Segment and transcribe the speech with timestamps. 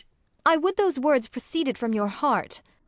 [0.47, 2.63] _I would those words proceeded from your heart!